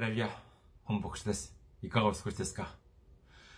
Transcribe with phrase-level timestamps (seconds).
[0.00, 0.30] ハレルヤ、
[0.84, 1.54] 本牧師です。
[1.82, 2.74] いかがお過ごしですか？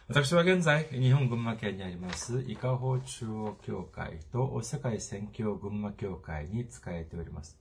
[0.08, 7.60] 私は現在、日本群馬県にあります、伊香保中央教会と世界宣教群馬教会に仕えております。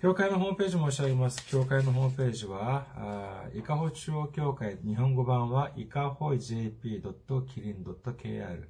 [0.00, 1.46] 教会のホームページ申し上げます。
[1.46, 8.64] 教会のホームページは、伊香保中央教会、日本語版は、伊香保 jp.kirin.kr、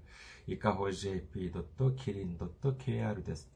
[0.49, 3.49] 伊香保 jp.kirin.kr です。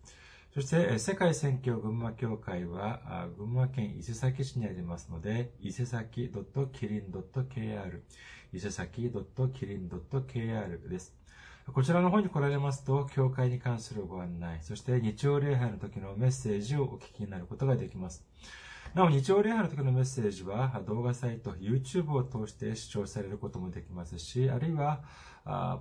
[0.54, 8.00] そして、世界選挙群馬協会は、群馬県伊勢崎市にありますので、伊勢崎 .kirin.kr、
[8.54, 11.14] 伊勢崎 .kirin.kr です。
[11.74, 18.24] こちらの方に来られますと、教会に関するご案内、そして日曜礼拝の時のメッセージをお聞きになることができます。
[18.94, 25.04] なお、日曜礼拝の時のメッセージは、動画サイト、YouTube を通して視聴されることもできますし、あるいは、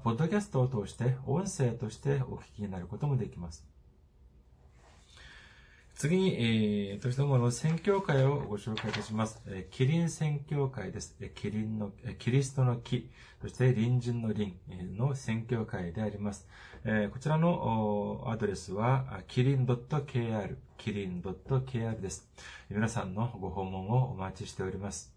[0.04, 3.77] ポッドキャストを通して、音声としてお聞きになることもできます。
[5.98, 6.36] 次に、
[6.92, 9.42] えー、としてもの宣教会をご紹介いたします。
[9.48, 11.16] えー、キリン宣教会です。
[11.20, 13.10] えー、キリンの、えー、キリストの木、
[13.42, 14.54] そして隣人の隣
[14.96, 16.48] の宣教会であります。
[16.86, 22.30] えー、こちらのアドレスは、キリン .kr、キリン .kr です。
[22.70, 25.12] 皆さんのご訪問をお待ちしております。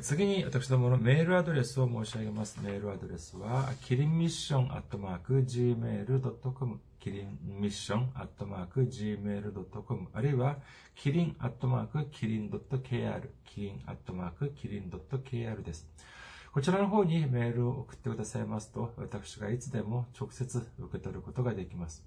[0.00, 2.58] 次に私どものメールアドレスを申し上げます。
[2.62, 10.56] メールアドレスは、キリンミッションアットマーク gmail.com キリンミッションアットマーク gmail.com あるいは
[10.96, 15.88] キリンアットマークキリン .kr キリンアットマークキリン .kr です。
[16.52, 22.04] こちらの方にメールを送ってくださいますと、私がいつでも直接受け取ることができます。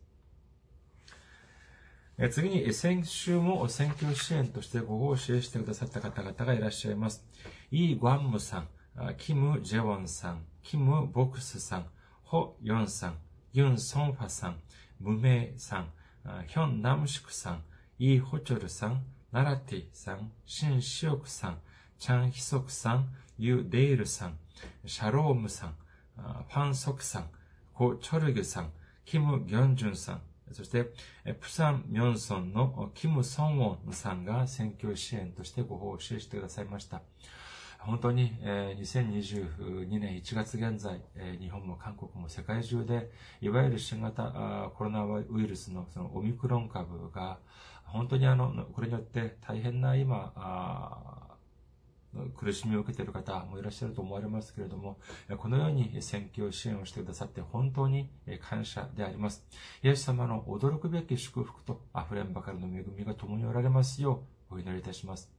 [2.32, 7.24] 次に、先週も選挙支援としてご奉仕してくださった方々がいらっしゃいます。
[7.72, 8.68] イー・グァンムさん、
[9.18, 11.86] キム・ジェウォンさん、キム・ボクスさん、
[12.24, 13.18] ホ・ヨンさん、
[13.54, 14.60] ユン・ソンファさん、
[15.00, 15.92] 無名さん、
[16.48, 17.64] ヒョン・ナムシクさん、
[18.00, 21.60] イー・ホチョルさん、ナラティさん、シン・シオクさん、
[21.98, 24.38] チャン・ヒソクさん、ユ・デイルさん、
[24.86, 25.76] シャロームさん、
[26.18, 27.30] ファン・ソクさん、
[27.74, 28.72] コ・チョルギュさん、
[29.06, 30.92] キム・ギョンジュンさん、そして、
[31.40, 37.02] プサン・ミョンソンのキム・ソンウォンさんが選挙支援としてご奉仕してくださいました。
[37.80, 43.10] 本当に、え2022年1月現在、え日本も韓国も世界中で、
[43.42, 47.40] いわゆる新型コロナウイルスのそのオミクロン株が、
[47.86, 51.30] 本当にあの、これによって大変な今、
[52.36, 54.98] 苦しみを受けている方もいらっしゃると思われますけれども、
[55.38, 58.10] このように選挙支援をしてくださって本当に
[58.42, 59.46] 感謝であります。
[59.84, 65.39] イエス様の驚くべき祝福と溢れんばかりの恵みが共におられますようお祈りいたします。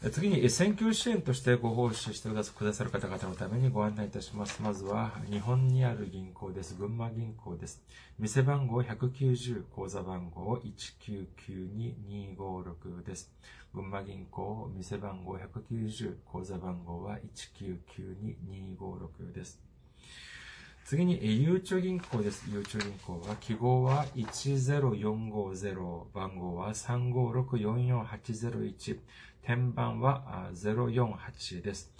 [0.00, 4.62] 次に、選挙支援としてご奉仕してくださる方々のためにご案内いたします。
[4.62, 6.76] まずは、日本にある銀行です。
[6.76, 7.82] 群馬銀行です。
[8.16, 10.56] 店番号190、口座番号
[11.08, 13.32] 1992256です。
[13.74, 17.18] 群馬銀行、店番号190、口座番号は
[17.58, 19.60] 1992256です。
[20.84, 22.44] 次に、ゆうちょ銀行です。
[22.48, 29.00] ゆうちょ銀行は、記号は10450、番号は35644801。
[29.48, 31.90] 天板は048です。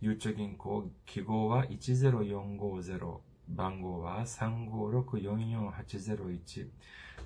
[0.00, 3.16] ゆうちょ銀行、記号は10450、
[3.48, 6.68] 番号は356-44801、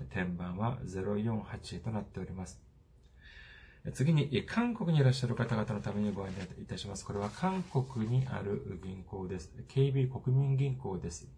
[0.08, 2.58] 天板は048となっております。
[3.92, 7.04] 次に、韓国にいらっしゃる方々のためにご案内いたします。
[7.04, 9.52] これは韓国にある銀行です。
[9.68, 11.28] KB 国民銀行です。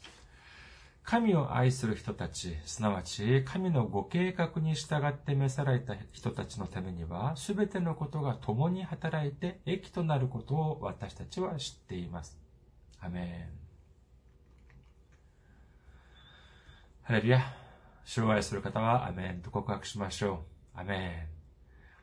[1.03, 12.37] 神を愛する人たち、すなわち神のご計画に従って召された人たちのためには、すべてのことが共に働いて益となることを私たちは知っています。
[12.99, 13.57] アメン。
[17.03, 17.62] ハレルヤ。
[18.05, 20.43] 障害する方はアメンと告白しましょ
[20.75, 20.79] う。
[20.79, 21.33] アメン。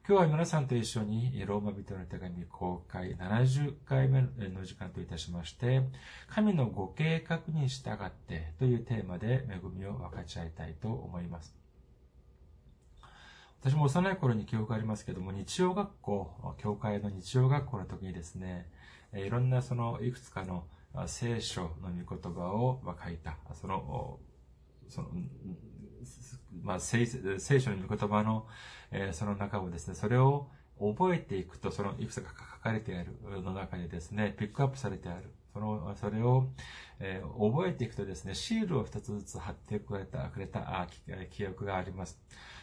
[0.09, 5.83] 今日は皆さんと一緒にローマ人の手紙公開70回目の時間といたしまして、
[6.27, 11.55] 神のご計画に従ってというテーマで恵みを分かち合いたいと思います。
[13.61, 18.71] 私も幼い頃に記憶ありますけども、日曜学校、教会の日曜学校の時にですね、
[19.15, 20.65] いろんなそのいくつかの
[21.07, 24.19] 聖書の御言葉を書いた、その、
[24.89, 25.11] その、
[26.63, 28.47] まあ、聖書の御言葉の、
[28.91, 30.49] えー、その中をですね、それを
[30.79, 35.31] 覚えていくと、そのいくつか書かれてあるの中にですね、ピックアップされてある。
[35.53, 36.49] その、それを、
[37.01, 40.87] えー、覚えていくとですね、シールを一つずつ貼ってくれた、くれた
[41.31, 42.21] 記憶があります。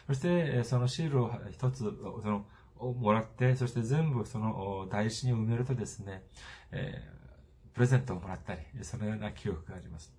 [0.08, 2.46] そして、そのシールを一つ、その、
[2.80, 6.24] もらって、そして全部その台紙に埋めるとですね、
[6.72, 10.17] えー、プレゼントをもらったり、そのような記憶があります。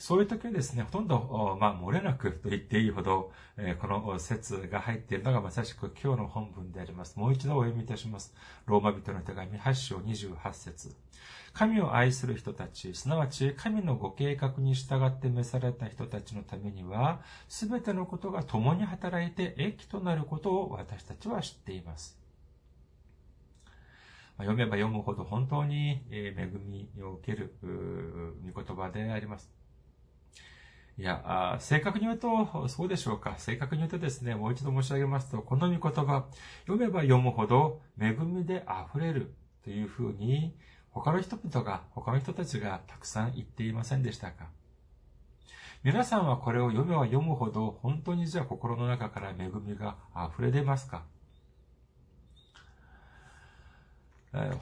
[0.00, 7.18] そういう時はですね、ほとんど、まあ、漏れなくと言っていいほど、え、この説が入っているのがまさしく今日の本文であります。
[7.18, 8.34] もう一度お読みいたします。
[8.64, 10.96] ローマ人の手紙8章28節
[11.52, 22.18] 神を愛する人たち、すなわち神のご計画に従って召された人たちのためには、すべてのことが共に働いて益となることを私たちは知っています。
[24.38, 26.32] 読めば読むほど本当に恵
[26.64, 27.54] みを受ける
[28.50, 29.59] 御言葉であります。
[31.00, 33.36] いや、正確に言うと、そうでしょうか。
[33.38, 36.26] 正確に言うとですね、もう一度申し上げますと、この御言葉、
[36.66, 39.32] 読めば読むほど恵みで溢れる
[39.64, 40.54] というふうに、
[40.90, 44.50] 他の人々が、他の人たちがたくさん言っていませんでしたか
[45.82, 51.04] 皆さんはこれを読めば読むほど、本当にじゃあ心の中から恵みが溢れ出ますか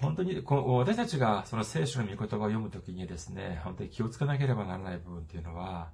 [0.00, 5.90] 本当に、私たちがその聖書の御言葉を読むときにですね、本当に気をつけなければならない部分っていうのは、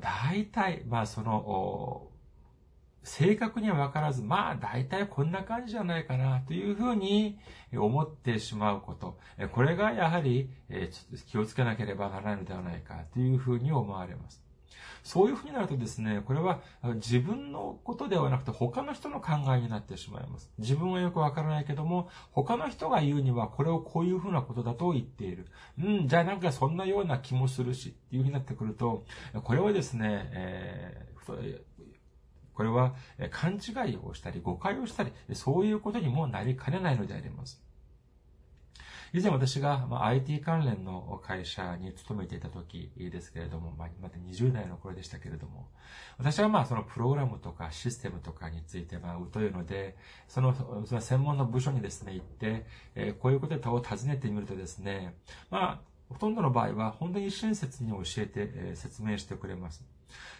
[0.00, 2.08] 大体、まあその、
[3.02, 7.38] 正確には分からず、まあ大体こんな感じじゃないかなというふうに
[7.74, 9.18] 思ってしまうこと。
[9.52, 10.50] これがやはり、
[11.26, 14.49] 気をつけなければならないのではないかというふうに思われます。
[15.02, 16.60] そういうふうになるとですね、これは
[16.96, 20.50] 自分のことではなくて他の人の考えになってしまいます。
[20.58, 25.46] 自分はよくわからないけども、他の人が言うにはこれをこういうふうなことだと言っている。
[25.78, 29.04] うん、じゃあなんかそんなような気もするし、っていうふうになってくると、
[29.42, 31.60] これはですね、えー、
[32.54, 32.94] これは
[33.30, 37.62] 勘違いをしたり誤解をしたり、そういうことにもなりかねないのであります。
[39.12, 45.68] 以前私が、ま IT 関連の会社に勤めていた時ですけれども、まあ、まだ20代の頃でしたけれども、
[46.18, 49.96] 私はまあそのプログラムとかシステムとかについてまあ疎いので、
[50.28, 50.54] その、
[50.86, 55.16] その専門の部署にですね、行って、え、こういうことでを尋ねてみるとですね、
[55.50, 59.84] まあ、ほとんどの場合は本当に親切に教えて、え、説明してくれます。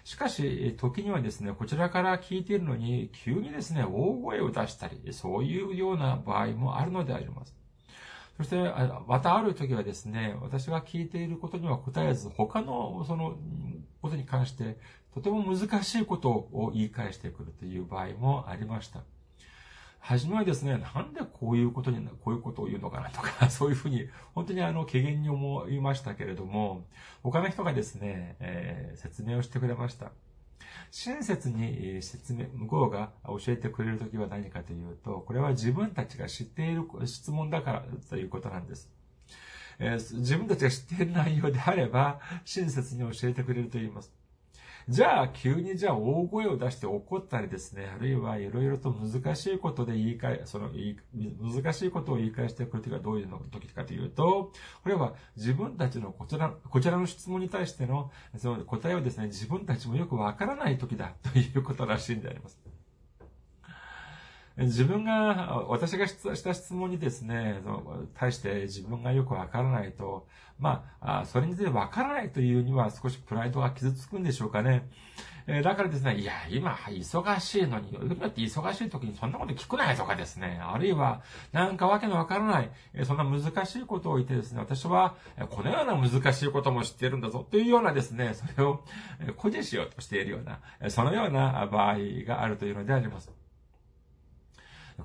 [0.05, 7.60] しかし、時にはですね、こちらから聞いているのに、急にですね、大声を出したり、そういうような場合もあるのであります。
[8.41, 8.57] そして、
[9.07, 13.37] またある時はですね、私が聞いていることには答えず、他のその
[14.01, 14.79] ことに関して、
[15.13, 19.01] とても難しいことを言い返してくるという場合もありました。
[19.99, 26.87] はじめはですね、なんでこういうことに、こういうことを言うのかなとか、 そういうふうに、本当にあの、軽減に思いましたけれども、
[27.23, 30.13] 他の人がですね、えー、説明をしてくれました。
[30.91, 38.91] 親切に説明、向こうが教えてくれるときは何かというと、これは自分たちが知っている質問だからということなんです。
[39.79, 44.13] えー、自分たちが知っている内容であれば、親切に教えてくれると言います。
[44.91, 50.69] じゃあ、急にじゃあ大声を出して怒ったりですね、あるいはいろいろと難しいことで言い換え、その
[51.41, 54.51] 難しいことを言い返してくるときはどういうの時かというと、
[54.83, 62.59] これは自分たちのこちら、こちらの質問に対してのその答えをですね、自分たちもよくわからない時だということらしいんであります。
[64.57, 67.63] 自分が、私がした質問にですね、
[68.15, 70.27] 対して自分がよくわからないと、
[70.59, 74.89] まあ、それについてわからないというには少しプライドが傷つくんでしょうかね。
[75.47, 85.17] えだからですね、いや、今、忙しいのに、だって忙しい時にそんなこと聞くないとかですね、あるいは、なんかわけのわからない、えそんな難しいことを言ってですね、私は、
[85.49, 88.85] このような難しいことも知ってるんだぞ、というようなですね、それを
[89.37, 93.40] 誇示しようとしているような、そのような場合があるというのであります。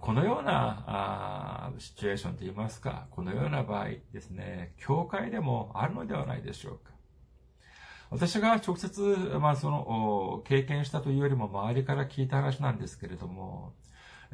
[0.01, 6.93] このようなあシチュエーションといいますか、このような場合ですね、教会でもあるのではないでしょうか。
[8.11, 9.01] 私が直接、
[9.39, 13.73] まあ、その、経験したというよりも周りから聞いた話なんですけれども、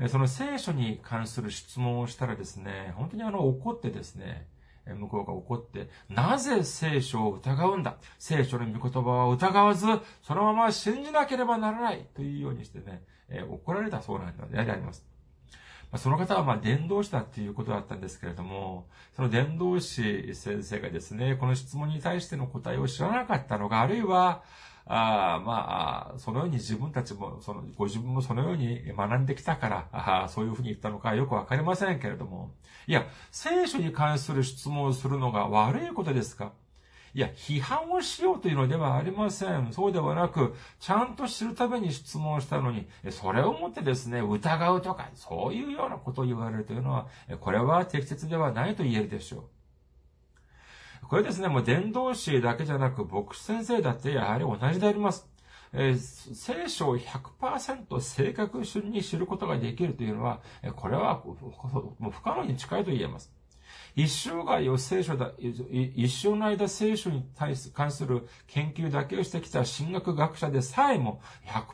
[0.10, 4.48] その聖書に関する質問をしたらですね、本当にあの怒ってですね、
[4.86, 7.98] 向こうが怒って、なぜ聖書を疑うんだ？
[8.18, 9.86] 聖書の御言葉を疑わず、
[10.24, 13.03] そのまま信じなければならないというようにしてね、
[13.50, 15.06] 怒られたそうなんであります。
[15.91, 24.43] まその方はまあ伝道師だっていうことだったんですけれども、その伝道師先生がですね、この質問に対しての答えを知らなかったのか、あるいは、
[24.86, 32.51] あまあ、そのように自分たちも、その、ご自分もそのように学んできたから、あそういうふうに言ったのかよくわかりませんけれども、
[32.88, 36.53] いや、聖書に関する質問をするのが悪いことですか？
[37.13, 39.74] いや、批判をしようというのではありません。
[39.74, 47.08] そうではなく、ちゃんと知るために質問したのに、それをもってですね、疑うとか、そういうようなことを言われるというのは、
[47.41, 49.50] これは適切ではないと言えるでしょ
[51.03, 51.08] う。
[51.08, 55.27] これですね、もう伝道師だけじゃなく、牧師先生だってやはり同じであります。
[55.74, 60.41] えー、聖書を100%正確に知ることができるというのは、
[60.77, 61.22] これは
[62.00, 63.34] もう不可能に近いと言えます。
[63.95, 71.21] 一生涯を聖書だ、一生の間聖書に対す関する研究だけをしてきた神学学者でさえも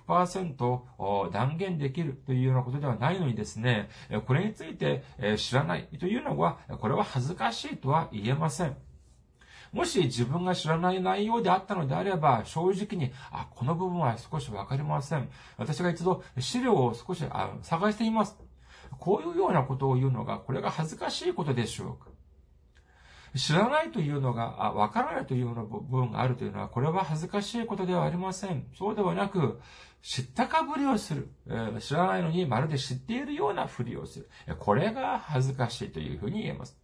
[0.08, 3.90] 100%断言できるというようなことではないのにですね、
[4.26, 5.04] これについて
[5.38, 8.76] 知らないというのは、これは恥ずかしいとは言えません。
[9.74, 15.30] もし自分が知らない内容であったのであれば、正直に、あ、この部分は少しわかりません。
[15.58, 17.22] 私が一度資料を少し
[17.62, 18.38] 探しています。
[19.00, 22.12] こういうようなことを言うのが、これが恥ずかしいことでしょうか
[23.36, 28.66] 知らないというのが、あ、わからないというような部分があるというのは、これは恥ずかしいことではありません。
[28.78, 29.60] そうではなく、
[30.02, 31.30] 知ったかぶりをする。
[31.48, 34.30] えー、知らないのにまるで知っているようなふりをする。
[34.60, 36.78] これが恥ずかしいというふうに言えます。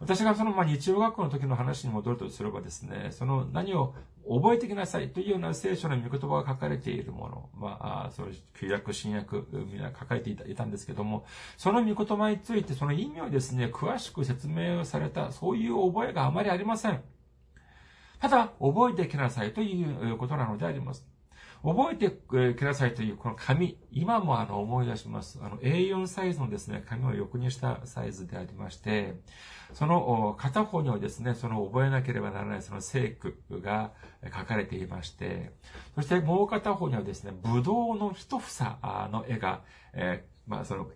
[0.00, 3.94] 私がその、まあ、日曜学校の時の話に戻るとすればですね、その何を
[4.28, 11.24] 覚えてきなさいというような聖書の御言葉が書かれているもの、まあ、その旧約、新約、みんな書かれていたいたんですけども、
[11.56, 17.02] その御言葉についてその意味をですね、詳しく説明をされた、そういう覚えがあまりありません。
[18.20, 21.13] ただ、覚えてきなさいということなのであります。
[21.64, 25.40] 覚えてくださいというこの紙、今もあの思い出します。
[25.42, 29.14] あの A4 サイズのですね、紙を横にしたサイズでありまして、
[29.72, 33.92] その片方にはですね、その覚えなければならないその聖句が
[34.24, 35.52] 書かれていまして、
[35.94, 39.62] そしてもう片方にはですね、ブドウの一房の絵が、
[39.94, 40.86] えー、まあその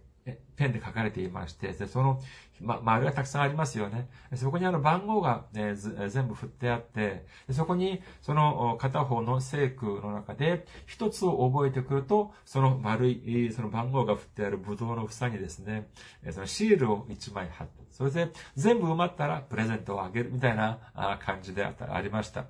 [0.57, 2.21] ペンで書かれていまして、でその、
[2.61, 4.09] ま、丸がたくさんありますよね。
[4.35, 15.89] そこにあの番号が、ね、全部振ってあって、そこにその片方の聖句の中で一つを覚えてくると、その丸い、その番号が振ってあるブドウの房にですね、
[16.31, 20.79] そのシールを一枚貼って、それで全部埋まったらプレゼントをあげるみたいな
[21.25, 22.47] 感じでありました。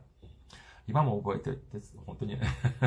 [0.89, 2.39] 今も覚えてるって、本当に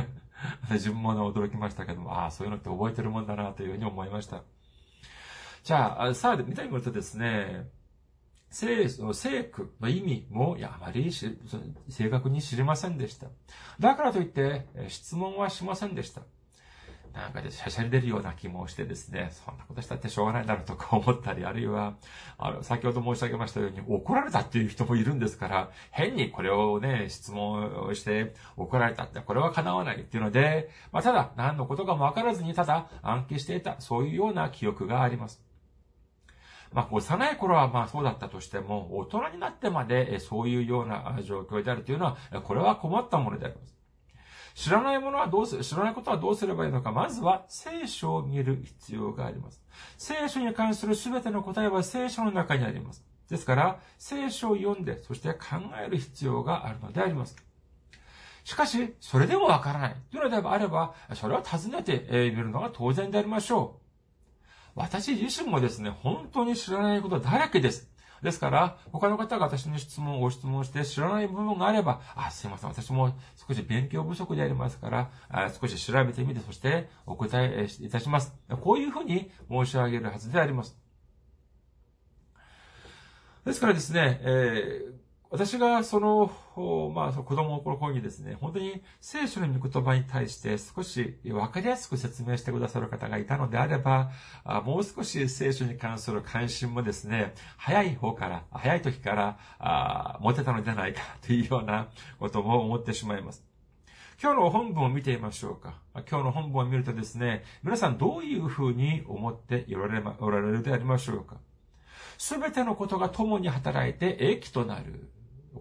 [0.72, 4.42] 自分も驚きましたけども、ああ、そういうのって覚えてるもんだなというふうに思いました。
[5.64, 7.70] じゃあ、さあ、見たいことですね、
[8.50, 13.28] 聖、聖句の意味も、や、あまり正確に知りませんでした。
[13.80, 16.22] だからといって、質問はしませんでした。
[17.14, 21.96] なんかで、しゃしゃり出るような気もしてですね、そんなことしたってしょうがないだろうとか思ったり、あるいは、
[22.38, 35.51] あの、先ほど申し上げましたように、怒られたっていう人もいるんですから、変にこれをね、質問をして怒られたって、これは叶わないっていうので、まあ、ただ、何のことかもわからずに、ただ暗記していた、そういうような記憶があります。
[36.72, 43.76] まあ、幼い頃はまあそうだったとしても、大人になってまでそういうような状況であるというのは、これは困ったものであります。
[44.54, 49.62] 知らないものはどうす、知らないことはどうすればいいのか、まずは聖書を見る必要があります。
[49.98, 53.04] 聖書に関する全ての答えは聖書の中にあります。
[53.30, 55.40] ですから、聖書を読んで、そして考
[55.82, 57.38] える必要があるのであります。
[58.44, 59.96] しかし、それでもわからない。
[60.12, 63.81] というのであれば、それは尋ねてみるのが当然でありましょう。
[64.76, 67.92] 私自身もですね、本当に知らないことだらけです。
[68.22, 73.16] ですから、他の方が私に質問、ご質問して知らない部分があれば、あ、すいません、私も
[73.48, 78.34] 少し勉強不足でありますから、あ少し調べてみて、そしてお答えいたします。
[78.62, 80.78] こういうふうに申し上げるはずであります。
[83.46, 86.30] ですからですね、えー私がその、
[86.94, 94.12] まあ、子供の頃にですね、本当に聖書の御言葉に対して少し分かりやすく説明してくださる方がいたのであれば、
[94.66, 101.88] もう少し聖書に関する関心もですね、早い方から、早い時から持てたのではないかというような
[102.20, 103.42] ことも思ってしまいます。
[104.22, 105.76] 今日の本文を見てみましょうか。
[106.10, 111.38] 今日の本文を見るとですね、皆さんどういうふうに思っておられおられるでありましょうか。
[112.18, 115.10] すべてのことが共に働いて益となる。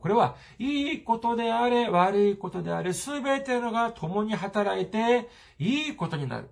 [0.01, 5.29] これは、いいことであれ、悪いことであれ、すべてのが共に働いて、
[5.59, 6.49] いいことになる。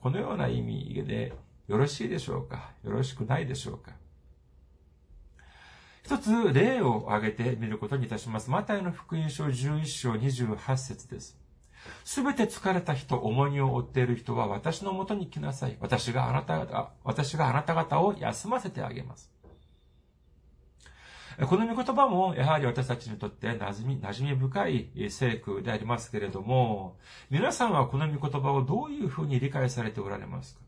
[0.00, 1.32] このような意味で
[1.66, 2.70] よろしいでしょうか？
[2.84, 3.92] よろしくないでしょうか？
[6.04, 8.48] 一つ例を挙げてみることにいたします。
[8.48, 11.36] マタイの福音書11章28節です。
[12.04, 15.76] すべて疲れた人、重荷を負っている人は私のもとに来なさい。
[15.80, 19.32] 私があなた方、私があなた方を休ませてあげます。
[21.44, 26.96] この御言葉も、やはり私たちにとって馴染み、馴染み深い聖句でありますけれども、
[27.28, 30.60] 皆さんはこの御言葉をどういうふうに理解されておられますか？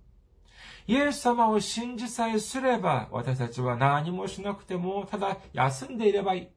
[0.87, 6.49] イエス様を信じさえすれば、私たちは何もしなくても、ただ休んでいればいい。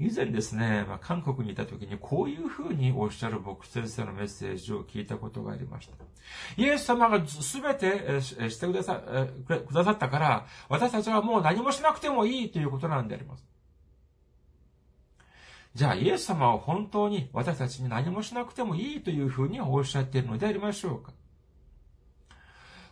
[0.00, 5.92] 以前ですね、まあ、韓国にいた時にこういうふうにおっしゃる牧師先生のメッセージを聞いたことがありました。
[6.56, 9.02] イエス様がすべてしてくださ
[9.46, 13.44] くださったから、私たちはもう何もしなくてもいいということなんであります。
[15.74, 21.12] じゃあ、イエス様は本当に私たちに何もしなくてもいいというふうにおっしゃっているのでありましょうか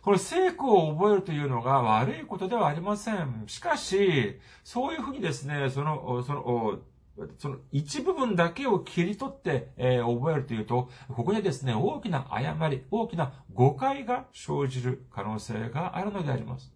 [0.01, 3.43] これ、聖句を覚えるというのが悪いことではありません。
[3.47, 6.79] しかし、そういうふうにですね、その、その、
[7.37, 16.73] その一部分だけを切り取って、えー、覚えるというと、ここにですね、大きな誤り、大きな誤解が生じる可能性があるのであります。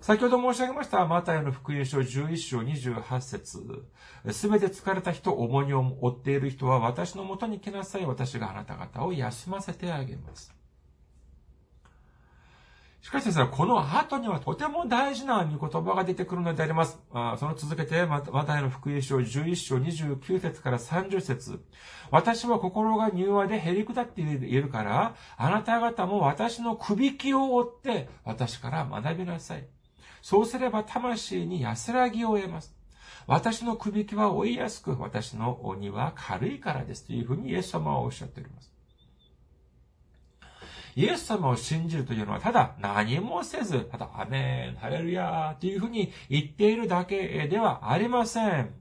[0.00, 3.84] 先ほど申し上げました、マタイの福音書11章28節
[4.32, 8.04] すべて疲れた人、重荷を負っている人は私のもとに来なさい。
[8.04, 10.54] 私があなた方を休ませてあげます。
[13.04, 16.98] しかしですね、この後にはとても大事な御言葉が出てくるのであります。
[17.12, 21.62] あその続けて、マタイの福音書11章29節から30節
[22.10, 29.66] 私は心が柔和で減り下っているから、あなた方も私のくびきを追って私から学びなさい。
[30.22, 32.74] そうすれば魂に安らぎを得ます。
[33.26, 37.06] 私のくびきは追いやすく、私の鬼は軽いからです。
[37.06, 38.73] というふうにイエス様はおっしゃっております。
[40.96, 48.74] イエス様を信じるというのは、ただ何もせず、ただアメン、ハレルヤーというふうに言っているだけではありません。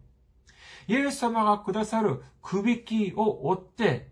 [0.87, 4.09] イエス様がくださるくびきを追って、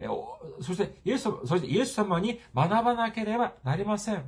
[0.61, 4.23] そしてイエス様、そしてイエス様に学ばなければなりません。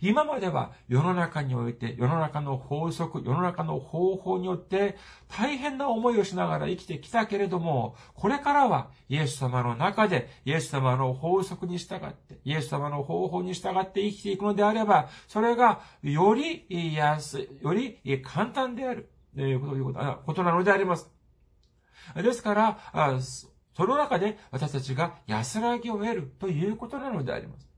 [0.00, 4.96] 今までは世の中において、世の中の法則、世の中の方法によって
[5.28, 19.60] 大変な思いをしながら生きてきたけれども、これからはイエス様の中で、イエス様の法則に従って、イエス様の方法に従って生きていくのであれば、それがより安い、より簡単である、という
[20.24, 21.10] ことなのであります。
[22.14, 22.78] ですから、
[23.74, 27.68] その中で私たちが安らぎを得るということなのであります。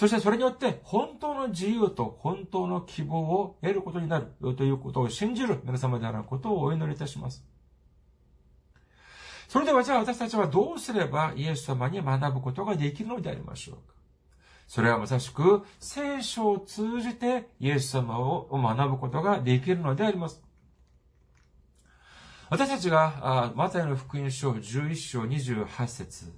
[0.00, 7.44] そしてそれによって本当の自由と本当の希望を得ることになるということを信じる皆様であることをお祈りいたします。
[9.46, 13.94] それではじゃあ私たちはどうすればイエス様に学ぶことができるのでありましょうか
[14.68, 20.42] それはまさしく聖書を通じてイエス様を学ぶことができるのであります。
[22.48, 26.32] 私たちが、マタイの福音書11章28節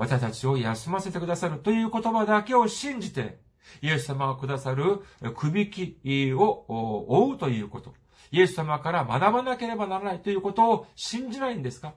[0.00, 3.38] 私たちを休ませてくださるという言葉だけを信じて、
[3.82, 5.02] イエス様がくださる
[5.36, 5.98] くびき
[6.32, 6.64] を
[7.06, 7.92] 追うということ。
[8.32, 11.92] イエス様から学ばなければならないということを信じないんですか？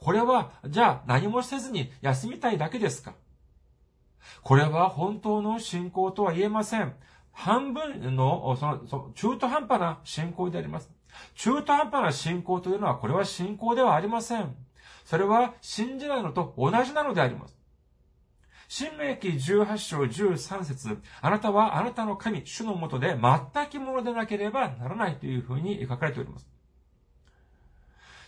[0.00, 3.14] これは、じゃあ何もせずに休みたいだけですか？
[4.42, 6.92] これは本当の信仰とは言えません。
[7.30, 10.90] 半分の、その、その中途半端な信仰であります。
[11.36, 14.56] 中途半端な信仰というのは、これは信仰ではありません。
[15.04, 17.56] それは信じないのと同じなのであります。
[18.68, 26.48] 新明記18章13節あなたはあなたの神、主のもとで全き者でなければならないというふうに書かれております。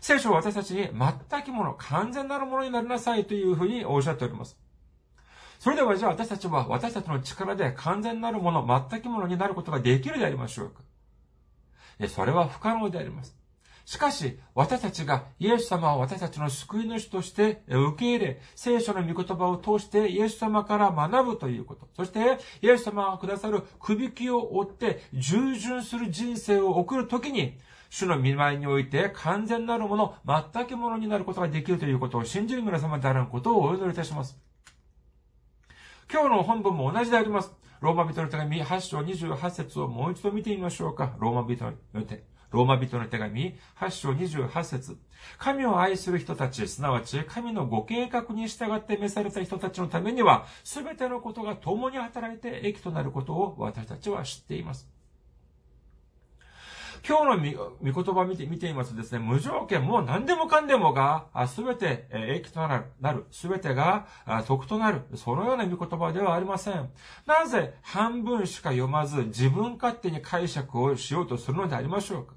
[0.02, 4.58] 聖書は私たちに全き者、完全なるものになりなさいというふうにおっしゃっております。
[5.60, 10.82] それではじゃあ私たちは私たちの力で完全なるもの、全き者になることができるでありましょうか
[12.06, 13.34] それは不可能であります。
[13.84, 21.86] しかし、私たちがイエス様を私たちの救い主として受け入れ、聖書の御言葉を通してイエス様から学ぶということ。
[21.94, 27.58] そして、イエス様がくださるくびきを追って従順する人生を送るときに、
[27.90, 34.38] 主の見舞いにおいて完全なるもの、全くものになることができるということを信じる皆様であることをお祈りいたします。
[36.10, 37.52] 今日の本文も同じであります。
[37.80, 41.14] ローマ人の手紙8章28節をもう一度見てみましょうか。
[41.18, 44.96] ローマ人の手ローマ人の手紙、8章28節
[45.38, 54.88] 神を愛する人たち、すなわち神のご計画に従って召された人たちのためには、すべてのことが共に働いて益となることを私たちは知っています。
[57.06, 64.06] 今日の御言葉見て、見ていますとですね、無条件、もう何でもかんでもが、すべて益となる、すべてが
[64.46, 66.88] 得となる、そのような御言葉ではありません。
[67.26, 72.32] なぜ半分しか読まず自分勝手に解釈をしようとするのでありましょうか？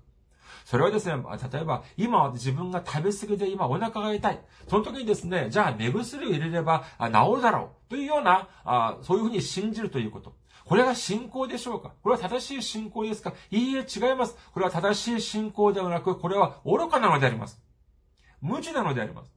[0.70, 1.14] それはですね、
[1.50, 4.40] 例えば、今自分が食べ過ぎで今お腹が痛い。
[4.68, 7.90] その時にですね、じゃあ目薬を入れれば治るだろう。
[7.90, 8.50] というような、
[9.02, 10.36] そういうふうに信じるということ。
[10.66, 11.94] これが信仰でしょうか？
[12.04, 13.32] これは正しい信仰ですか？
[13.50, 14.36] いいえ、違います。
[14.54, 17.62] これは正しい信仰ではなく、これは愚かなのであります。
[18.42, 19.32] 無知なのであります。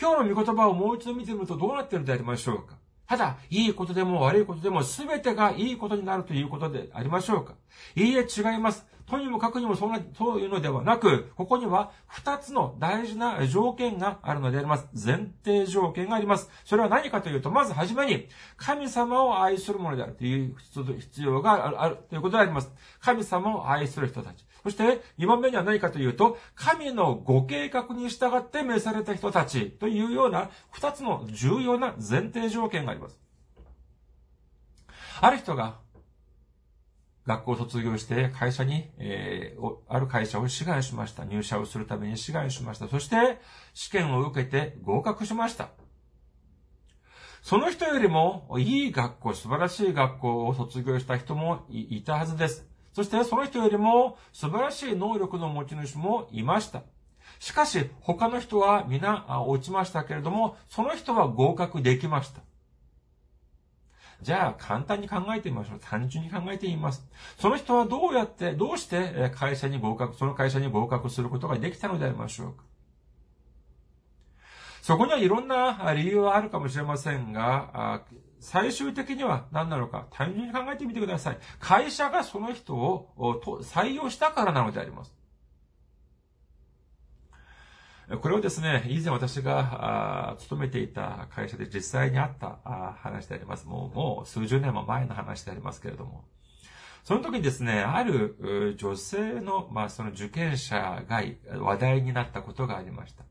[0.00, 2.74] 今日の御言葉をもう一度見てみるとどうなっているのでありましょうか？
[3.06, 7.54] ただ、いいことでも悪いことでも全てがいいことになるということでありましょうか？
[7.94, 8.84] いいえ、違います。
[9.10, 14.86] とにもかくにもそんな、そういうのではなく、ここには二つの大事な条件があるのであります。
[14.94, 16.48] 前提条件があります。
[16.64, 20.54] それは何かというと、まずはじめに、神様を愛するものであるという
[21.00, 22.72] 必要があるということであります。
[23.00, 24.46] 神様を愛する人たち。
[24.62, 33.18] そして、二番目には何かというと、神のご計画に従って召された人たちというような二つの重要な前提条件があります。
[35.20, 35.78] ある人が
[37.30, 41.24] 学校を卒業して会社に、えー、ある会社を志願しました。
[41.24, 42.88] 入社をするために志願しました。
[42.88, 43.40] そして、
[43.72, 45.68] 試験を受けて合格しました。
[47.42, 52.66] その人よりも、いい学校、素晴らしい学校を卒業した人もいたはずです。
[52.92, 56.82] そして、その人よりも、素晴らしい能力の持ち主もいました。
[57.38, 62.40] しかし、他の人は皆落ちましたけれども、その人は合格できました。
[64.22, 65.80] じゃあ、簡単に考えてみましょう。
[65.80, 67.06] 単純に考えてみます。
[67.38, 72.64] その人はどうやって、どうして会社に合格、その会社に合格することができたのでありましょうか。
[74.82, 78.02] そこにはいろんな理由はあるかもしれませんが、
[78.40, 81.38] 最終的には何なのか、単純に考えてみてください。
[81.58, 83.12] 会社がその人を
[83.62, 85.14] 採用したからなのであります。
[88.18, 92.58] これをですね、以前私が勤めていた会社で実際にあった
[93.02, 93.66] 話であります。
[93.68, 96.24] もう、もう数十年も前の話でありますけれども。
[97.04, 101.22] その時にですね、ある女性の、まあその受験者が
[101.60, 103.24] 話題になったことがありました。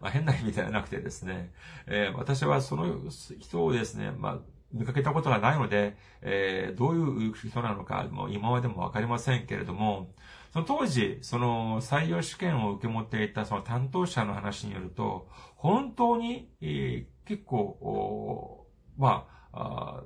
[0.00, 1.52] まあ変な意味ではなくてですね、
[1.86, 2.96] えー、私はその
[3.38, 4.38] 人をですね、まあ
[4.72, 10.12] 見かけたことがないので、えー、どういう人なのか、もう今までもわかりませんけれども、
[10.52, 20.02] その当時、その採用試験を受け持っていたその担当者の話によると、本当に、えー、結構、まあ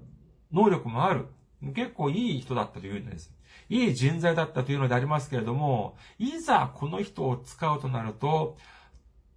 [0.52, 1.26] 能力もある、
[1.74, 3.32] 結構いい人だったというんです。
[3.68, 8.56] いい人材だったというのでありますけれども、いざこの人を使うとなると、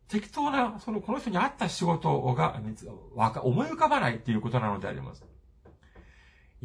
[0.08, 2.62] 適当な、その、この人に合った仕事が、
[3.44, 5.26] 思い浮かばないっていうことなのであります。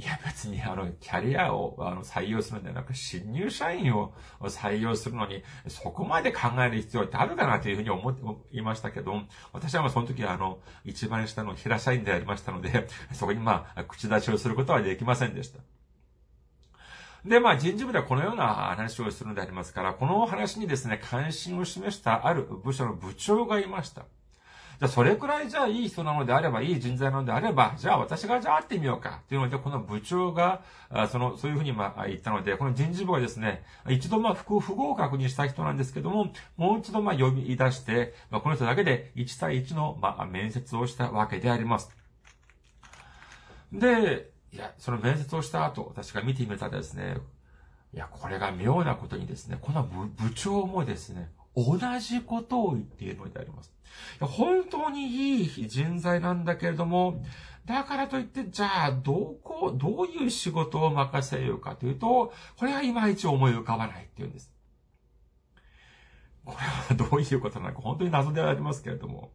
[0.00, 9.12] いや別にあの、キャリアをあの採用するんではなく、新入社員を採用するのに、そこまで考える必要ってあるかなというふうに思っていましたけど、
[9.52, 15.60] 私はまその時はあの、一番下の平社員でありましたので、そこにまあ、口出しをすることはできませんでした。
[17.26, 24.06] で、まあ人事部ではこのような話をするのでありますから、この話にですね、関心を示したある部署の部長がいました。
[24.80, 29.20] じゃあ、それくらいじゃあいい人なのであれば、いい人材なのであれば、じゃあ私がじゃあ会ってみようか。
[29.28, 30.62] というので、この部長が、
[31.10, 41.94] その、そういうふうにまあ言ったので、この人事部はですね、一度まあ不不合格にした人なんですけども、もう一度まあ呼び出して、まあこの人だけで1対1のまあ面接をしたわけであります。
[43.74, 47.18] で、いや、その面接をした後、私が見てみたらですね、
[47.92, 53.72] いや、これが妙なことにですね、この部長もですね、同じことを言っているのであります。
[54.20, 57.22] 本当にいい人材なんだけれども、
[57.66, 64.52] だからといって、じゃあ、どこ、どういう仕事を任せようかというと、これはいまいち思い浮かばないっていうんです。
[66.44, 66.58] これ
[66.96, 69.32] はどういうことなのか、本当に謎でありますけれども。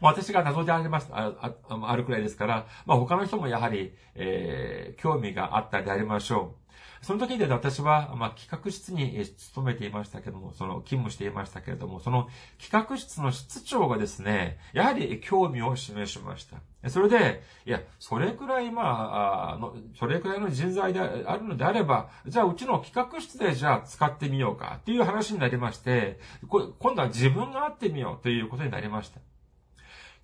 [0.00, 1.34] 私が謎であります、あ
[1.68, 6.59] ああるくらいですから、まあ他の人もやはり、えー、興味があったでありましょう。
[7.02, 12.28] その時で私は、まあ、企画室に勤めていましたけども、その、勤務していましたけれども、その
[12.60, 16.58] 企画室の室長がですね、やはり興味を示しました。
[16.90, 29.20] それで、いや、それくらい、まあ、あの、それくらいの人材であるのであれば、じゃあうちの企画室でじゃあ使ってみようかっていう話になりまして、今度は自分が会ってみようということになりました。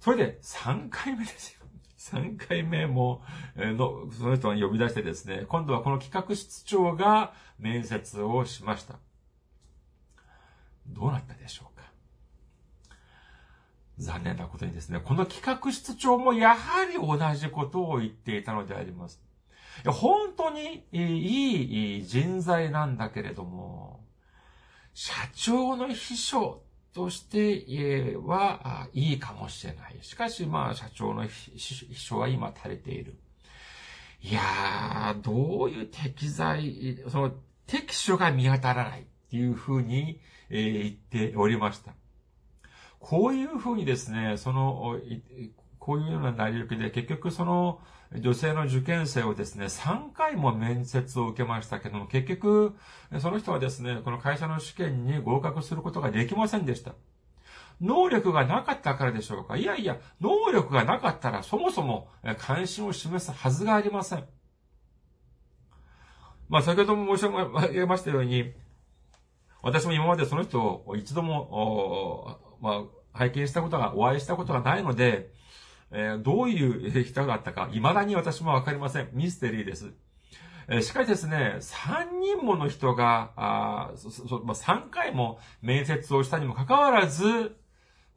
[0.01, 1.56] それで3回目ですよ。
[2.11, 3.23] 3回目も、
[3.57, 8.95] の、その人を呼び出してですね、今度はこの企画室長が面接をしました。
[10.87, 11.83] どうなったでしょうか？
[13.99, 19.21] 残念なことにですね、この企画室長もやはり同じことを言っていたのであります。
[19.85, 24.05] 本当にいい人材なんだけれども、
[24.95, 26.63] 社長の秘書
[26.97, 29.99] としてはいいかもしれない。
[30.01, 31.61] しかし、まあ、社長の秘
[31.95, 33.19] 書は今垂れている。
[34.23, 37.33] いやー、どういう適材、その、
[37.67, 41.93] 適所が見当たらないっていうふうに、え、言っておりました。
[42.99, 44.99] こういうふうにですね、その、
[45.79, 47.79] こういうような成り行きで、結局その
[48.15, 52.77] 女性の受験生をですね、3回も面接を受けましたけども、結局、
[53.21, 56.95] その人はですね、この会社の試験に合格することができませんでした。
[57.81, 64.25] 能力がなかったからでしょうかいやいや、能力がなかったらそもそも関心を示すはずがありません。
[66.49, 68.53] まあ、先ほども申し上げましたように、
[69.63, 75.33] 私も今までその人を一度も、まあ、拝見したことが、お会いしたことがないので、
[75.99, 76.63] えー、どうい
[77.01, 79.09] う人があったか、未だに私もわかりません。
[79.15, 79.95] ミステリーです。
[80.69, 87.57] えー、しかしですね、3人もの人が、あそそまあ、3回も面接をしたにもかかわらず、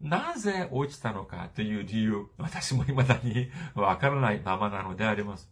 [0.01, 5.49] なぜ落ちたのかという理由、私も未だにわからないままなのであります。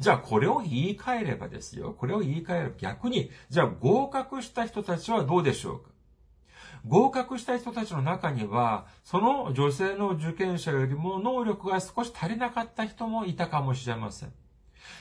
[0.00, 1.94] じゃあこれを言い換えればですよ。
[1.96, 5.93] これを言い換えれば逆に、じゃあ合格した人たちはどうでしょうか？
[6.86, 14.32] 合格した人たちの中には、その女性の受験者よりも能力が少し足りなかった人もいたかもしれません。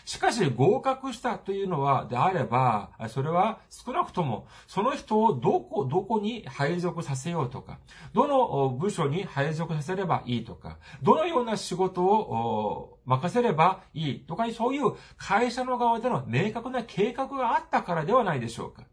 [0.06, 7.80] しかし合格したというのは、であれば、それは少なくとも、その人をどこ、どこに配属させようとか、
[8.14, 18.84] どの部署に配属させればいいとか、どのような仕事を任せればいいとか、そういう会社の側での明確な計画があったからではないでしょうか。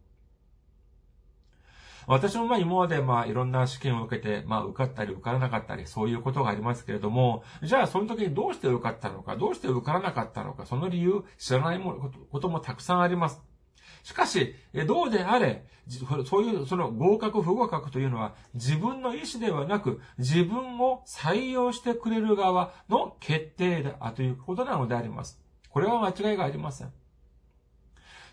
[2.11, 13.41] 私もまあ今までまあいろんな試験を受けて、まあ受かったり受からなかったり、そういうことがありますけれども、じゃあその時にどうして受かったのか、どうして受からなかったのか、その理由知らないこともたくさんあります。
[14.03, 14.57] しかし、
[14.89, 15.65] どうであれ、
[16.27, 25.41] そういう、その合格不合格というのは自分の意思ではなく、自分を採用してくれる側の決定だということなのであります。
[25.69, 26.93] これは間違いがありません。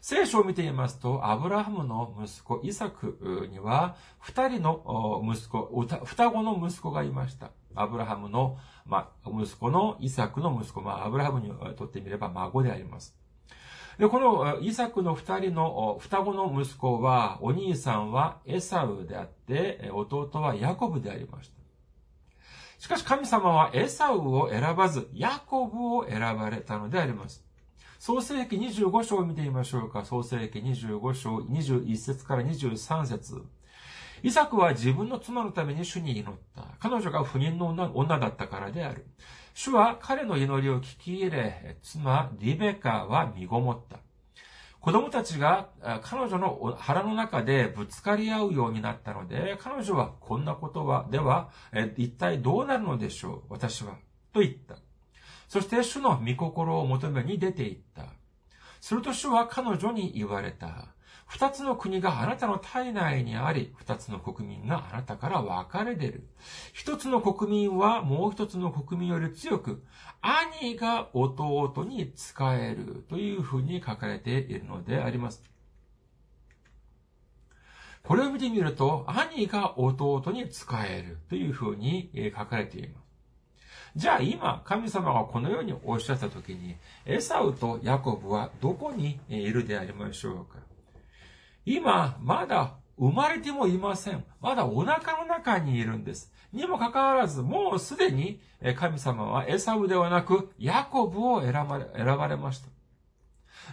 [0.09, 7.51] 聖書を見てみますと、アブラハムの息子、イサクには、二人の息子、双子の息子がいました。
[7.75, 13.17] アブラハムの、まあ、息子のイサクの息子、まあ、アブラハムにとってみれば孫であります。
[13.99, 21.57] で、このイサクの二人の双子の息子は、お兄さんはエサウであって、弟はヤコブでありました。
[22.79, 27.46] しかし神様はエサウを選ばず、ヤコブを選ばれたのであります。
[27.99, 30.05] 創世記25章を見てみましょうか。
[30.05, 33.41] 創世記25章21節から23節
[34.21, 36.63] イサクは自分の妻のために主に祈った。
[36.79, 39.07] 彼女が不妊の女だったからである。
[39.55, 43.97] 主は彼の祈りを聞き入れ、妻リベカは身ごもった。
[44.79, 45.69] 子供たちが
[46.03, 51.49] 彼女の腹の中でぶつかり合うようになったので、彼女はこんなことは、では、
[51.97, 53.53] 一体どうなるのでしょう？
[53.53, 53.95] 私は。
[54.31, 54.75] と言った。
[55.47, 58.05] そして主の御心を求めに出て行った。
[58.81, 60.93] すると主は彼女に言われた。
[61.27, 66.27] 二つの国があなたの体内にあり、二つの国民があなたから分かれ出る。
[66.71, 69.83] 一つの国民はもう一つの国民より強く、
[70.21, 75.43] 兄が弟に仕えるというふうに書かれているのであります。
[78.03, 83.06] これを見てみると、兄が弟に仕えるというふうに書かれています。
[83.97, 90.59] じゃあ今、神様がこのようにおっしゃったときに、エサウとヤコブはどこにいるでありましょうか？
[91.65, 94.23] 今、まだ生まれてもいません。
[94.39, 96.31] まだお腹の中にいるんです。
[96.53, 98.39] にもかかわらず、もうすでに
[98.75, 102.67] 神様はエサウではなく、ヤコブを選ばれ、選ばれました。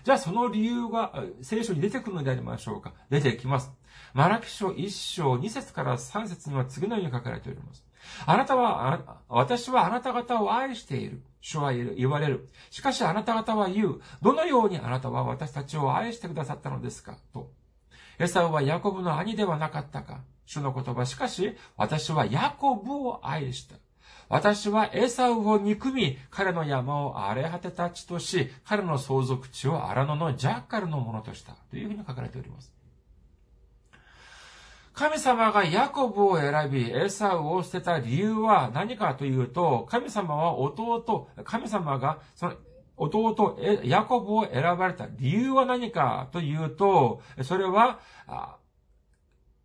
[0.04, 2.94] じゃあその理由が聖書に出てくるのでありましょうか？
[3.10, 3.70] 出てきます。
[4.14, 7.84] マラキ書1章2節から3節には次のように書かれております。
[8.26, 11.22] あなたは、私はあなた方を愛している。
[11.40, 12.48] 主は言われる。
[12.70, 14.00] しかしあなた方は言う。
[14.22, 17.16] どのようにあなたは私たちを愛してくださったのですか？
[17.32, 17.50] と。
[18.18, 20.20] エサウはヤコブの兄ではなかったか？
[20.46, 21.04] 主の言葉。
[21.04, 23.76] しかし、私はヤコブを愛した。
[24.30, 31.56] 私はエサウを憎み、彼の山を荒れ果てた地とし、彼の相続地を荒野のジャッカルのものとした。
[31.70, 32.72] というふうに書かれております。
[34.94, 42.54] 神様がヤコブを選び、エサウを捨てた理由は何かというと、神様は弟、神様がその
[42.96, 47.98] 弟、ヤコブを選ばれた理由は何かというと、それは、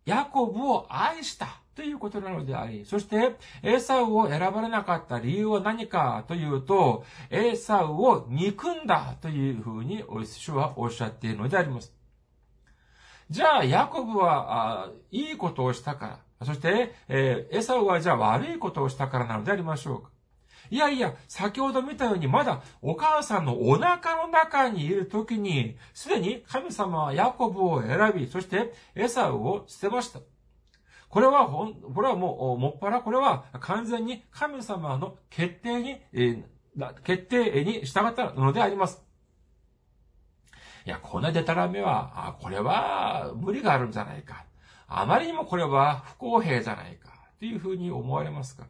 [0.04, 11.99] ヤコブを愛したということなのであり、そして、エサウを選ばれなかった理由は何かというと、エサウを憎んだというふうに、主はおっしゃっているのであります。
[13.30, 20.10] じゃあ、ヤコブは、あいいことをしたから、そして、えー、エサウはじゃあ悪いことをしたからなのでありましょうか。
[20.68, 30.18] いやいや、先ほど見たように、まだお母さんのお腹の中にいるときに、すでに神様はヤコブを選び、そしてエサウを捨てました。
[31.08, 39.00] これはほん、これはもう、もっぱらこれは完全に神様の決定に、えー、決定に従ったのであります。
[40.86, 44.44] いや、こんなデタラメは、あ、これは無理があるんじゃないか。
[44.88, 47.10] あまりにもこれは不公平じゃないか。
[47.38, 48.66] というふうに思われますか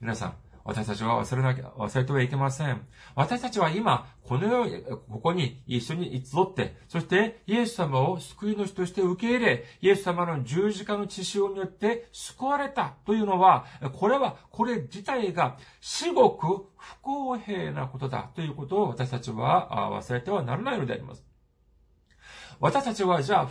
[0.00, 0.34] 皆さん、
[0.70, 2.86] 私たちは忘れなきゃ、忘れてはいけません。
[3.16, 21.24] 私たちは今、このよう、ここに一緒に集って、そしてイエス様を救い主として受け入れ、イエス様の十字架の血潮によって救われたというのは、これは、これ自体が至極不公平なことだということを私たちは忘れてはならないのであります。
[22.60, 23.48] 私たちはじゃあ、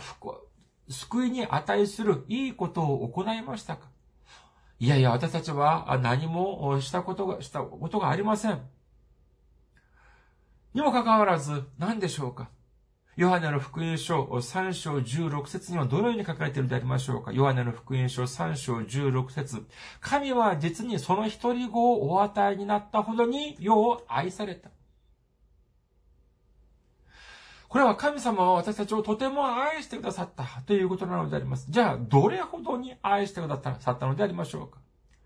[0.88, 3.89] 救いに値するいいことを行いましたか？
[4.80, 8.60] いやいや、私たちは何もしたことが、したことがありません。
[10.72, 12.48] にもかかわらず、何でしょうか？
[13.16, 17.32] ヨハネの福音書3章16節にはどのように書かれているでありましょうか？
[17.32, 19.66] ヨハネの福音書3章16節
[20.00, 24.70] 神は実にその一人子をお与えになったほどに世を愛された。
[27.70, 31.66] これは神様は私たちをとても愛してくださったということなのであります。
[31.70, 34.78] じゃあ、どれほどに愛してくださったのでありましょうか？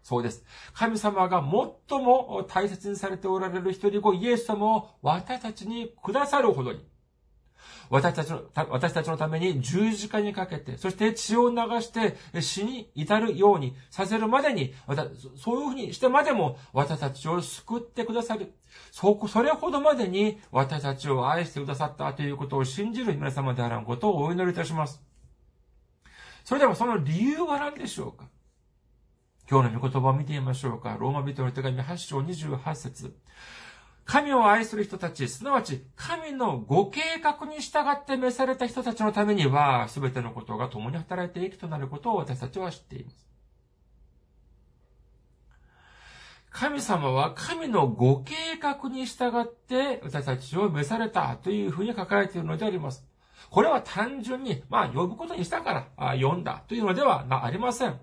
[0.02, 0.44] そうです。
[0.74, 1.42] 神様が
[1.88, 6.86] 最も大切にされておられる一人子イエス様を私たちにくださるほどに、
[7.90, 14.74] 私たちの、私たちのために十字架にかけて、そして血を流して死に至るようにさせるまでに、
[15.36, 18.52] そういうふうにしてまでも私たちを救ってくださる。
[18.90, 25.02] そ、それほどまでに私たちを愛してくださったということを信じる皆様であらんことをお祈りいたします。
[26.44, 28.28] それではその理由は何でしょうか？
[29.48, 30.96] 今日の御言葉を見てみましょうか。
[30.98, 33.16] ローマ人の手紙8章28節
[34.04, 43.24] 神を愛する人たち、すなわち神のご計画に従って召された人たちのためには、すべてのことが共に働いていくとなることを私たちは知っています。
[46.50, 53.04] 神様は神のご計画に従って私たちを召されたというふうに書かれているのであります。
[53.50, 57.98] これは単純に、まあ、呼ぶことにしたからあ読んだというのではありません。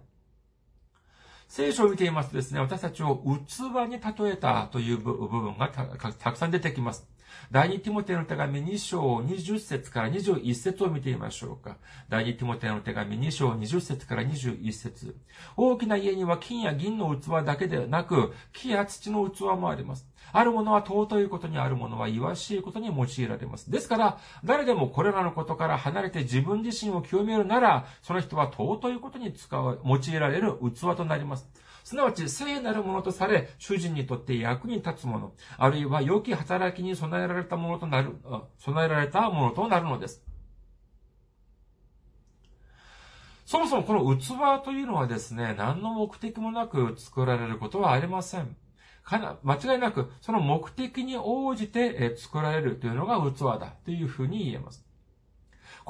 [1.51, 3.59] 聖書を見ていますとですね、私たちを器
[3.89, 7.10] に例えたという部分がたくさん出てきます。
[7.51, 11.77] 第二ティモテの手紙2章20節から21節を見てみましょうか。
[12.09, 15.15] 第二ティモテの手紙2章20節から21節
[15.57, 20.07] 大きな家には金や銀の器だけでなく、木や土の器もあります。
[20.33, 23.69] あるものは尊いことにあるものは卑しいことに用いられます。
[23.69, 31.47] ですから、誰でもこれらのことから離れて自分自身を清めるなら、その人は尊いことに使う、用いられる器となります。
[31.91, 38.15] すなわち聖なるものとされ、主人にとって役に立つもの、あるいは良き働きに備えられたものとなる、
[38.59, 40.23] 備えられたものとなるのです。
[43.45, 48.55] そもそもこの器というのはですね、何の目的もなく作られることはありません。
[49.03, 54.85] かな間違いなく、その目的に応じて作られるというのが器だというふうに言えます。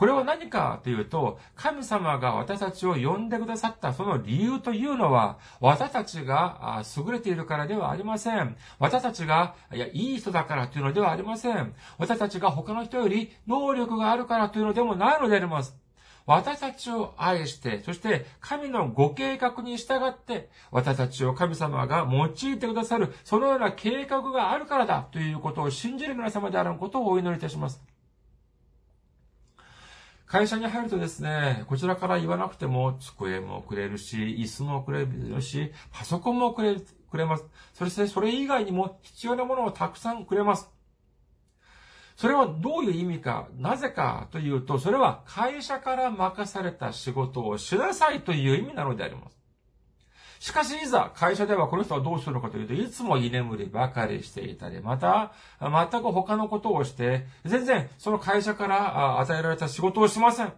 [0.02, 8.58] これは何かというと、神様が私たちを呼んでくださったその理由というのは、私たちが優れているからではありません。
[8.80, 11.76] 私たちが、いや、いい人だからというのではありません。
[12.00, 15.78] 私たちが他の人より能力があるからというのでもないのであります。
[16.26, 28.01] 私たちを愛して、そして神のご計画に従って、私たちを神様が用いてくださる、そのような計画があるからだということを信じる皆様であることをお祈りいたします。
[30.32, 37.44] 会社に入るとですね、こちらから言わなくても机もくれるし、椅子もくれるし、パソコンもくれくれます。
[37.74, 40.70] そしてそれ以外にも必要なものをたくさんくれます。
[42.16, 49.41] それはどういう意味か、なぜかというと、それは会社から任された仕事をしなさいという意味なのであります。
[50.42, 60.52] しかしいざ会社ではこの人はどうするのかというと、いつも居眠りばかりしていたり、また、全く他のことをして、全然その会社から与えられた仕事をしません。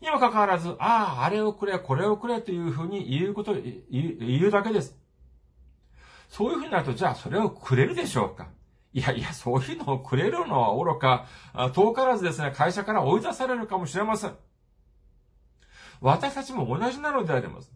[0.00, 3.52] にもかかわらず、ああ、あれをくれ、これをくれというふうに言うこと、
[3.90, 4.96] 言うだけです。
[6.28, 8.46] そういうふうになると、じゃあそれをくれるでしょうか？
[8.92, 11.26] いやいや、そういうのをくれるのは愚か、
[11.72, 14.36] 遠からずですね、会社から追い出されるかもしれません。
[16.00, 17.72] 私たちも同じなのであります。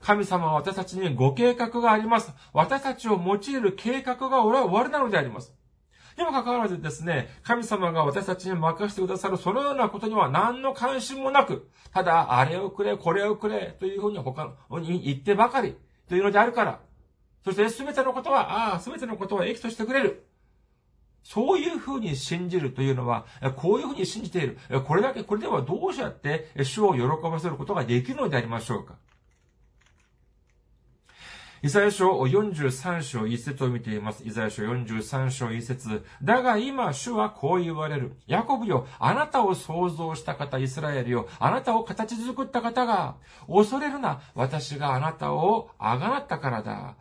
[0.00, 2.32] 神様は私たちにご計画があります。
[2.52, 5.54] 私たちを用いる計画が終わりなのであります。
[6.16, 15.76] にもかかわらずですね、神様が私たちに任せてくださるそのようなことには何の関心もなく、ただ、あれをくれ、これをくれ、というふうに他に言ってばかり、
[16.08, 16.80] というのであるから、
[17.44, 20.26] そして全てのことは、ああ、全てのことは益としてくれる。
[21.22, 23.26] そういうふうに信じるというのは、
[23.56, 24.58] こういうふうに信じている。
[24.86, 28.94] これだけ、これではどうやって主を喜ばせることができるのでありましょうか
[31.62, 34.22] イザヤ書43章1節を見ています。
[34.24, 38.16] イザヤ書43章1節だが今、主はこう言われる。
[38.26, 46.96] ヤコブよ、あなたを創造した方、イスラエルよ、あなたを形作った方が、恐れるな、私があなたをあがなったからだ。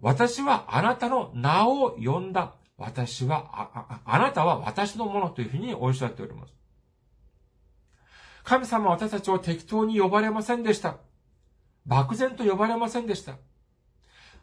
[0.00, 2.54] 私はあなたの名を呼んだ。
[2.78, 6.54] 私は、あ、ああなたは私のものというふうにおっしゃっております。
[8.44, 10.96] 神様は私たちを適当に呼ばれませんでした。
[11.84, 13.34] 漠然と呼ばれませんでした。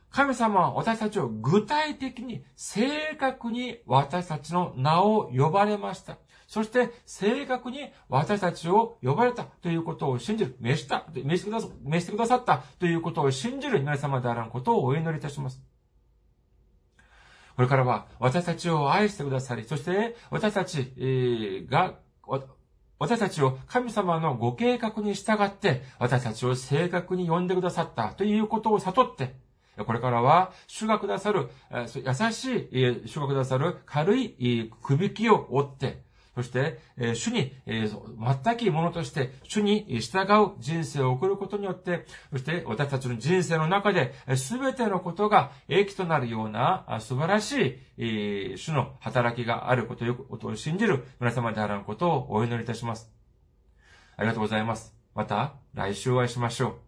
[0.09, 6.17] 神様は私たちを具体的に、正確に私たちの名を呼ばれました。
[6.47, 15.61] そして正確に私たちを呼ばれたということを信じる、召した、召してくださ召してくださったということを信じる皆様であらんことをお祈りいたします。
[17.55, 21.95] これからは私たちを愛してくださり、そして私たちが、
[22.99, 29.35] 私たちを神様のご計画に従って私たちを正確に呼んでくださったということを悟って、
[29.83, 36.05] これからは、主がくださる、優しい、主がくださる軽いくびきを追って、
[36.35, 36.79] そして、
[37.15, 53.09] 主に、全くものとして、主に従う人生を送ることによって、そして私たちの人生の中で、すべてのことが益となるような素晴らしい、主の働きがあることを信じる皆様であることをお祈りいたします。
[54.17, 54.93] ありがとうございます。
[55.13, 56.84] また来週お会いしましょう。